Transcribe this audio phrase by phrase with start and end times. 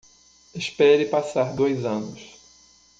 [0.55, 2.27] Espere passar dois anos